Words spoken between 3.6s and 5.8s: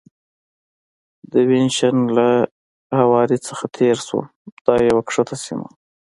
تېر شوم، دا یوه کښته سیمه وه.